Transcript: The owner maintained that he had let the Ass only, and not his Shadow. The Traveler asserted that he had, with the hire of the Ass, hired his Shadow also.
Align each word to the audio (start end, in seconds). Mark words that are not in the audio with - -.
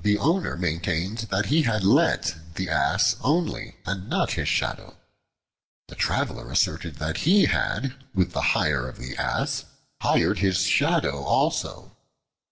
The 0.00 0.18
owner 0.18 0.56
maintained 0.56 1.18
that 1.30 1.46
he 1.46 1.62
had 1.62 1.84
let 1.84 2.34
the 2.56 2.68
Ass 2.68 3.14
only, 3.22 3.76
and 3.86 4.08
not 4.10 4.32
his 4.32 4.48
Shadow. 4.48 4.96
The 5.86 5.94
Traveler 5.94 6.50
asserted 6.50 6.96
that 6.96 7.18
he 7.18 7.44
had, 7.44 7.94
with 8.12 8.32
the 8.32 8.40
hire 8.58 8.88
of 8.88 8.98
the 8.98 9.16
Ass, 9.16 9.66
hired 10.00 10.40
his 10.40 10.62
Shadow 10.62 11.22
also. 11.22 11.96